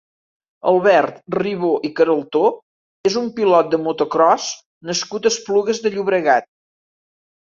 [0.69, 2.41] Albert Ribó i Caraltó
[3.11, 4.49] és un pilot de motocròs
[4.91, 6.49] nascut a Esplugues de Llobregat.